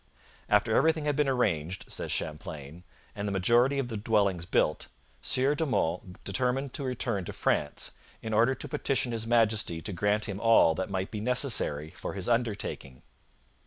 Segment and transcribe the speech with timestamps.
[0.49, 2.83] 'After everything had been arranged,' says Champlain,
[3.15, 4.87] 'and the majority of the dwellings built,
[5.21, 9.93] Sieur de Monts determined to return to France, in order to petition His Majesty to
[9.93, 13.03] grant him all that might be necessary for his undertaking.'